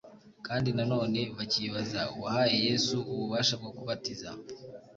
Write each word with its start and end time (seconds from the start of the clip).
kandi 0.47 0.69
na 0.75 0.83
none 0.93 1.19
bakibaza 1.37 2.01
uwahaye 2.15 2.57
Yesu 2.67 2.95
ububasha 3.13 3.53
bwo 3.59 3.71
kubatiza. 3.77 4.29